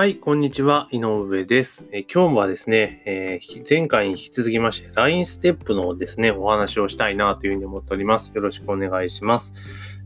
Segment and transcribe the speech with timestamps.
[0.00, 0.88] はい、こんにちは。
[0.92, 1.86] 井上です。
[1.92, 8.32] え今日はですね、えー前回に引き続きまして、LINE ステップのですね、お話をしたいなというふうに思っております。
[8.34, 9.52] よろしくお願いします。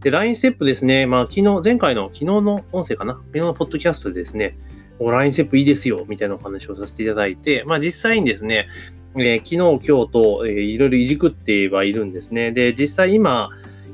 [0.02, 3.12] で、LINE ステップですね、まあ、昨日、前回の、昨日の音声かな？
[3.12, 4.58] 昨日のポッドキャストでですね、
[4.98, 8.66] LINE ステップいいですよ、みたいなお話をさせていただいて、まあ、実際にですね、
[9.14, 12.50] えー昨日、今日と、えーいろいろいじくってはいるんですね。
[12.50, 13.50] で、実際今、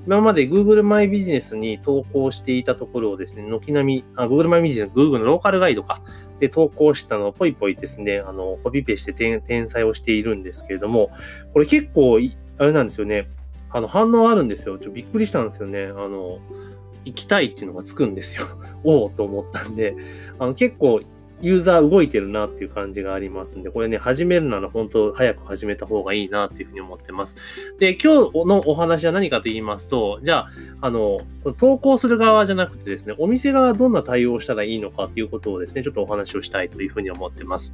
[0.07, 6.01] 今まで Google マイビジネスに投稿していたところをですね、軒並み、あ Google マイビジネス、Google のローカルガイドか、
[6.38, 11.11] で投稿したのをポイポイですね、あの、コピペして転転載をしているんですけれども、
[11.52, 12.19] これ結構、
[12.59, 13.28] あれなんですよね、
[13.70, 14.78] あの、反応あるんですよ。
[14.78, 15.84] ちょっとびっくりしたんですよね。
[15.84, 16.39] あの、
[17.05, 18.47] 行きたいっていうのがつくんですよ。
[18.84, 19.95] おおと思ったんで、
[20.39, 21.01] あの、結構、
[21.43, 27.37] ユーザー動いてるなっていう感じがありますんで、これね、始めるなら本当早く始めた方がいいなっていうふうに思ってます。
[27.79, 30.48] で、今日のお話は何かと言いますと、じゃあ、
[30.81, 31.21] あの、
[31.57, 37.73] 投稿する側じゃなくてですね、お店側がどんな対応をしたらいいのかっていうことをですね、ちょっとお話をしたいというふうに思ってます。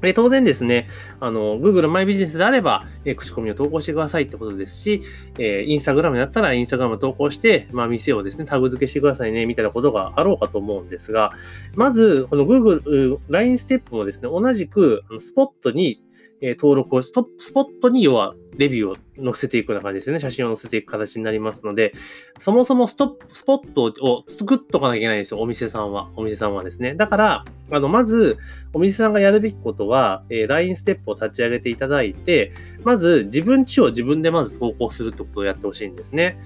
[0.00, 0.88] で当然ですね、
[1.20, 5.02] あの、Google マイビジネスであれば、え口コミを投稿してくださいってことですし、
[5.38, 11.32] えー、Instagram だったら Instagram 投稿して、まあ、店をですね、タグ付けしてくださいね、みたいなことがあろうかと思うんですが、
[11.74, 16.02] まず、この Google、LINE ステップもですね、同じく、あのスポットに、
[16.40, 20.20] え登録をストップ、スポットに要はレビューを載せていくような感じですね。
[20.20, 21.92] 写真を載せていく形になりますので、
[22.38, 25.40] そもそもストップ、スポットを作っとかなきゃいけないんですよ。
[25.40, 26.10] お店さんは。
[26.16, 26.94] お店さんはですね。
[26.94, 28.38] だから、あの、まず、
[28.72, 32.52] お店さんがやるべきことは、えー LINE ステップを立ち上げていただいて、
[32.84, 36.38] まず自分家を自分でまず投稿するってことをやってほしいんですね。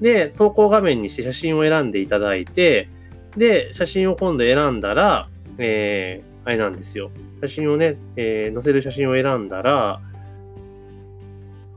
[0.00, 2.88] で、投稿画面にして写真を選んでいただいて、
[3.36, 7.12] で、写真を今度選んだら、えー、あれなんですよ。
[7.42, 10.00] 写真をね、えー載せる写真を選んだら、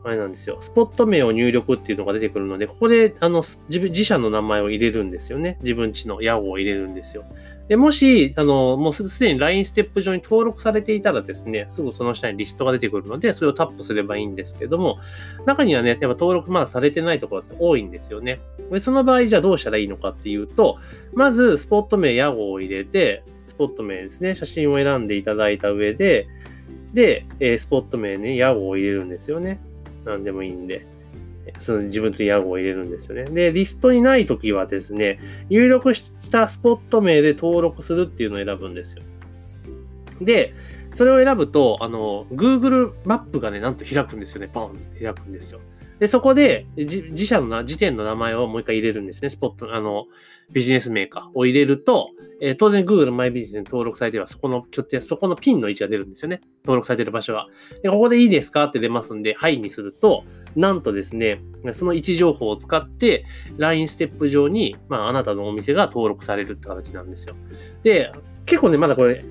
[0.03, 0.57] あれなんですよ。
[0.61, 5.59] スポット名を入力っていうのが出てくるので、ここで、あの、自分、自社の名前を入れるんですよね。
[5.61, 7.23] 自分家の屋号を入れるんですよ。
[7.69, 14.97] で、もし、あの、もうすでに LINE ステップ上に登録されていたらですね、すぐその下にリストが出てくるので、それをタップすればいいんですけども、
[15.45, 18.41] 中にはね、やっぱ登録まだされてないところって多いんですよね。
[18.71, 20.79] で、その場合、じゃあどうしたらいいのかっていうと、
[21.13, 26.27] まず、スポット名、屋号を入れて、スポット名ですね、写真を選んでいただいた上で、
[26.93, 29.61] で、えスポット名ね、屋号を入れるんですよね。
[30.05, 30.85] 何でもいいんで。
[31.59, 33.25] その自分と屋号を入れるんですよね。
[33.25, 35.19] で、リストにないときはですね、
[35.49, 39.03] 入力したスポット名で登録するっていうのを選ぶんですよ。
[40.21, 40.53] で、
[40.93, 44.47] それを選ぶと、あの、Google マップがね、なんと開くんですよね。
[44.47, 45.59] ポンって開くんですよ。
[45.99, 49.29] で、そこで、自社のな時点の名前をもう一回入れるんですね。
[49.29, 50.05] スポット、あの、
[50.51, 52.11] ビジネスメーカーを入れると、
[52.41, 56.41] えー当然 Google マイビジネスに登録されてれば、そこの拠点、そこのピンの位置が出るんですよね。
[56.65, 57.47] 登録されてる場所が。
[57.81, 63.25] で、ここでいいですかって出ますんで、はいにすると、なんとですね、その位置情報を使って、
[63.57, 67.35] LINE ステップ上に、まあ、あなたのお店が登録されるって形なんですよ。
[67.83, 68.11] で、
[68.45, 69.23] 結構ね、まだこれ、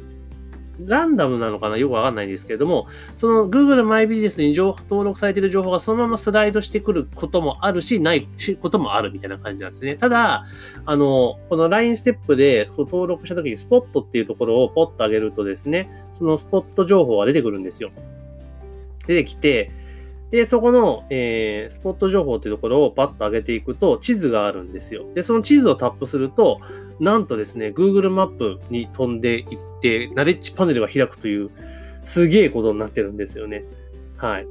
[0.81, 1.77] ランダムなのかな？
[1.77, 8.27] よくわかんないんですけれども、その Google マイビジネスに情報登録されている情報がそのままスライドしてくることもあるし、ない
[8.61, 9.97] こともあるみたいな感じなんですね。
[9.97, 10.45] ただ、
[10.87, 17.91] あの、この LINE ステップでそう登録したときにスポットっていうところをポッと上げるとですね、そのスポット情報が出てくるんですよ。
[19.07, 19.71] 出てきて、
[20.33, 25.05] で、そこの、えースポット情報というところをパッと上げていくと、地図があるんですよ。
[25.13, 26.59] で、その地図をタップすると、
[26.99, 31.51] なんとですね、Google マップに飛んでいって、ナレッジパネルが開くという、
[32.05, 33.65] すげえことになってるんですよね。
[34.17, 34.47] はい。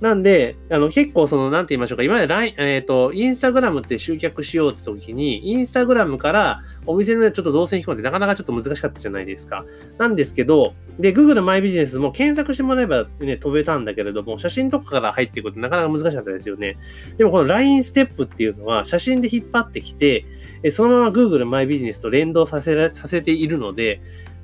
[0.00, 9.64] なんで、あの、結構その、なんて言いましょうか、今まで LINE、えっ、と、インスタグラムって集客しようって時に、インスタグラムからお店のちょっと動線引くのってなかなかちょっと難しかったじゃないですか。
[9.98, 16.76] なんですけど、で、Google マイビジネスも検索してもらえばね、飛べたんだけれども、写真とかから入っていくとなかなか難しかったですよね。
[17.16, 20.26] でもこの LINE ステップっていうのは、写真で引っ張ってきて、
[20.72, 24.00] そのまま Google マイビジネスと連動させらさせているので、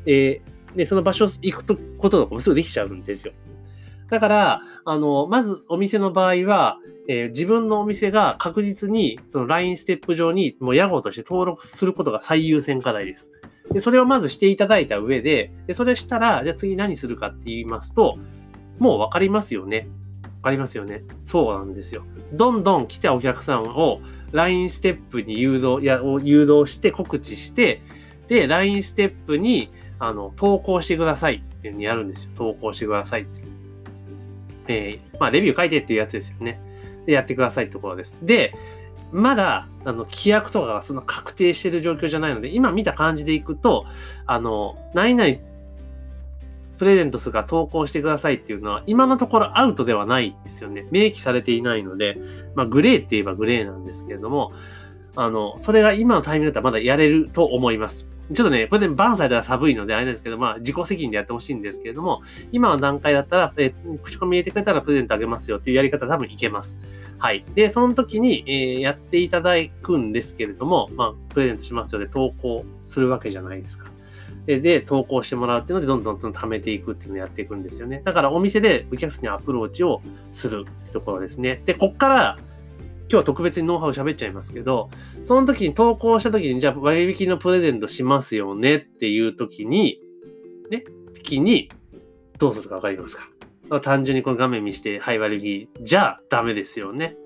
[0.07, 1.65] えーで、その場所行く
[1.99, 3.33] こととかもすぐできちゃうんですよ。
[4.11, 6.79] だから、あの、まずお店の場合は、
[7.09, 13.31] えー自分のお店が確実にその LINE ステップ上にもう屋号として登録することが最優先課題です。
[13.73, 18.19] で、それをまずしていただいた上で、で、それしたら、じゃあ次何するかって言いますと、
[18.79, 19.89] もうわかりますよね。
[20.39, 21.05] わかりますよね。
[21.25, 22.05] そうなんですよ。
[22.33, 24.01] どんどん来たお客さんを
[24.33, 27.83] LINE ステップに誘導、や、を誘導して告知して、
[28.29, 32.31] で、LINE ステップに、あの、投稿してくださいっていうふうにやるんですよ。
[32.37, 33.50] 投稿してくださいって。
[34.71, 36.61] えーまあ、レビュー書いてっていうやつですよね。
[37.07, 38.17] で、やってくださいってところです。
[38.23, 38.55] で、
[39.13, 43.87] まだ、あの、規約とかがその確定してる状況じゃないので、今見た感じでいくと、
[44.27, 45.37] あの、何々
[46.79, 50.87] プレゼントスが投稿してくださいっていうのは、今のところアウトではないんですよね。
[50.91, 52.19] 明記されていないので、
[52.55, 54.53] まあ、グレーって言えばグレーなんですけれども、
[55.17, 58.07] あの、それが今のタイミングだったらまだやれると思います。
[58.33, 62.23] ちょっとね、これでバンされたら寒いのであれですけど、まあ自己責任でやってほしいんですけれども、
[62.53, 66.79] 今の段階だったら、えー、口コミ入れてくれたらプレゼントあげますよっていうやり方多分いけます。
[67.19, 67.45] はい。
[67.55, 73.91] で、その時に、えー、やっていただくんですけれども、まあ、プレゼントしますよで投稿するわけじゃないですか。
[74.47, 78.01] で、で投稿してもらうっていうので、どんどんどんどん貯めていくっていうのをやっていくんですよね。
[78.05, 81.61] だからお店でお客さんにアプローチをするってところですね。
[81.67, 82.39] で、こっから、
[83.11, 84.89] 今日は特別にノウハウ喋っちゃいますけど、
[85.25, 90.01] その時に投稿した時に、じゃあ割引のプレゼントしますよねっていう時に、
[90.71, 91.73] ね、時に、
[92.39, 93.29] どうするかわかりますか？
[93.81, 97.17] 単純にこの画面見して、はい、割引じゃあダメですよね。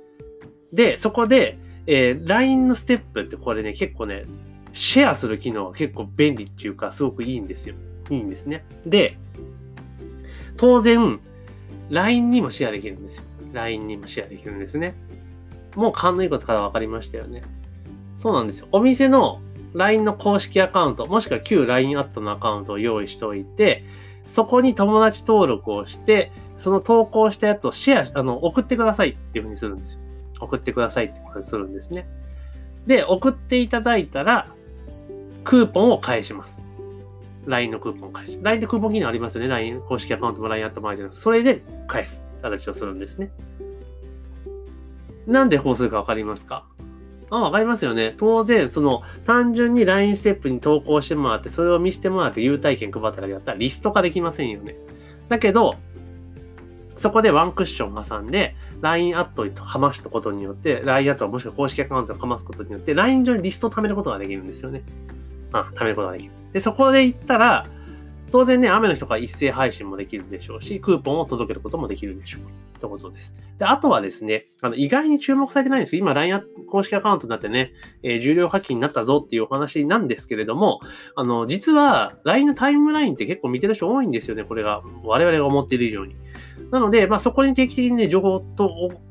[0.72, 4.24] で、そこで、えー、LINE のステップってこれね、結構ね、
[4.72, 7.74] シェアする機能は結構便利っていうか、すごくいいんですよ。
[8.08, 8.64] いいんですね。
[8.86, 9.18] で、
[10.56, 11.20] 当然、
[11.90, 13.24] LINE にもシェアできるんですよ。
[13.52, 14.94] LINE にもシェアできるんですね。
[15.74, 17.42] もう勘のいいことから分かりましたよね。
[18.16, 18.68] そうなんですよ。
[18.72, 19.40] お店の
[19.74, 23.84] LINE の公式アカウント、もしくは旧 LINE アットのアカウントを用意しておいて、
[24.26, 30.00] そこに友達登録をして、その投稿したやつをシェア、あの、送ってくださいっていうふうにするんですよ。
[30.40, 32.06] 送ってくださいってことにするんですね。
[32.86, 34.46] で、送っていただいたら、
[35.42, 36.62] クーポンを返します。
[37.46, 38.44] LINE のクーポンを返します。
[38.44, 39.48] LINE でクーポン機能ありますよね。
[39.48, 41.24] LINE 公式アカウントも LINE アットもあるじゃないですか。
[41.24, 43.30] それで返す形をするんですね。
[45.26, 46.64] なんでこうするかわかりますか？
[47.30, 48.14] あ、わかりますよね。
[48.16, 54.76] 当然、その、単純に LINE ステップに投稿してもらって、それを見せてもらって優待券配っただけだったらリスト化できませんよね。
[55.28, 55.76] だけど、
[56.96, 64.84] そこでワンクッション挟んで、LINE アットにかますことによって、LINE アットもしくは公式アカウントをかますことによって、LINE 上にリストを貯めることができるんですよね。
[65.52, 66.32] あ、貯めることができる。
[66.52, 67.66] で、そこで行ったら、
[68.34, 72.80] 当然ね、雨の日とか一斉配信もできるでしょうし、クーポンを届けることもできるでしょう。
[72.80, 73.32] ということです。
[73.58, 77.70] で、あとはですね、あの、意外に注目されてないんですけど、今 LINE 公式アカウントになってね、
[78.02, 80.80] えー、重量課金になったぞっていうお話なんですけれども、
[81.14, 84.82] あの、実は LINE のタイムラインって結構見てる人多いんですよね、これが。
[85.04, 86.16] 我々が思っている以上に。
[86.72, 88.68] なので、まあ、そこに定期的にね、情報と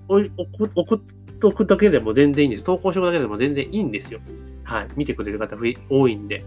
[0.09, 0.99] 送っ
[1.39, 2.63] ておくだけでも全然いいんです。
[2.65, 4.19] 投稿しておくだけでも全然いいんですよ。
[4.65, 4.87] はい。
[4.97, 5.55] 見てくれる方
[5.89, 6.43] 多いんで。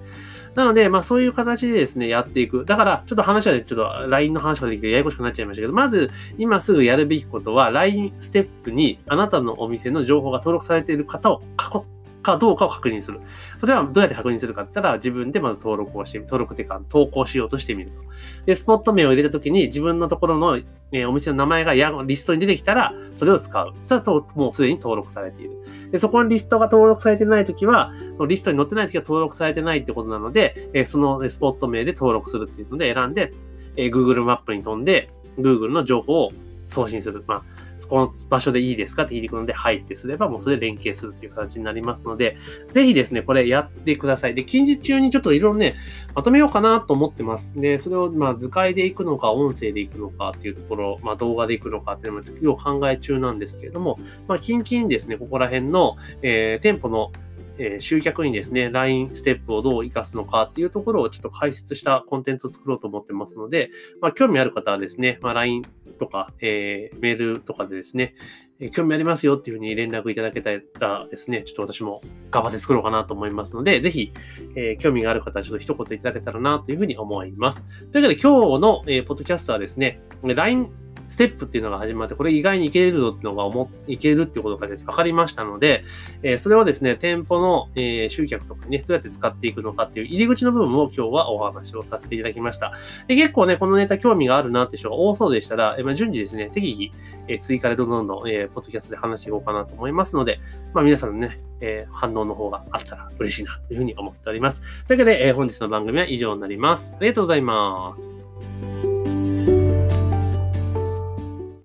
[0.56, 2.64] なので、まあそういう形でですね、やっていく。
[2.64, 11.42] だから、ちょっと話はね、ちょっと LINE の話ができてややこしくなっちゃいましたけど、まず、今すぐやるべきことは、LINE ステップにあなたのお店の情報が登録されている方を
[11.74, 11.78] 囲
[12.26, 13.20] かどうかを確認する。
[13.56, 17.96] それはどうやって確認するかって言ったら、自分でまず登録をして、登録っていうか、投稿しようとしてみると。
[18.44, 20.58] で、スポット名を入れたときに、自分のところの、
[20.92, 23.72] え、お店の名前がやリストに出てきたら、それを使う。
[23.82, 25.52] そしたらもうすでに登録されている。
[25.92, 33.32] で、そこにリストが登録されてないときは、そのリストに載ってないときは登録されてないってことなので、えー、そのスポット名で登録するっていうので選んで、
[33.76, 36.32] え、Google マップに飛んで、Google の情報を
[36.66, 37.22] 送信する。
[37.26, 37.55] まあ
[37.88, 42.36] この場所でいいですかって聞いてくるので、はいってすれば、もうそれで連携するという形になりますので、
[42.70, 44.34] ぜひですね、これやってください。
[44.34, 45.74] で、近日中にちょっといろいろね、
[46.14, 47.58] まとめようかなと思ってます。
[47.60, 57.12] で、それを、まあ、図解でいくのか、音声でいくのかっていうところ、まあ、動画でいくのかっていうのも、よう考え中なんですけれども、まあ、近々ですね、ここら辺の、えー、店舗の
[57.58, 63.70] えー、集客にですね、LINE ステップをどう活かすのかっていうところをちょっと解説したコンテンツを作ろうと思ってますので、
[64.00, 65.62] まあ、興味ある方はですね、まあ、LINE
[65.98, 68.14] とか、えー、メールとかでですね、
[68.58, 72.00] え、興味ありますよっていうふうに連絡いただけたらですね、ちょっと私も
[72.30, 74.12] 頑張って作ろうかなと思いますので、ぜひ、
[74.54, 77.64] えー、興味がある方はちょっと一言いただけたらなというふうに思います。
[77.92, 80.68] というわけで今日の、えー、ポッドキャストはですね、LINE
[81.08, 85.84] ステップっていうのが始まって、これ意外にいけるぞっていうのが思いけるっていうことが分かりましたので、
[86.22, 92.72] えー、それをですね、店舗の、えー、集客とかにね、どうやって使っていくのかっていう入り口の部分を今日はお話をさせていただきました。
[93.06, 96.90] で結構ね、このネタ興味があるなって人が多そうでしたら、えー、まあ、順次ですね、適宜、
[97.28, 100.40] えー、追加でどんどんどん、えー、ポッドキャストで話していこうかなと思いますので、
[100.74, 104.60] まあ、皆さんのね、えー、反応の方があったら嬉しいなというふうに思っております。
[104.86, 106.92] というわけで、えー、本日の番組は以上になります。
[106.94, 108.35] ありがとうございます。